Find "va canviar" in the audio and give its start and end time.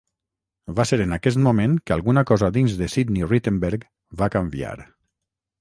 4.23-4.77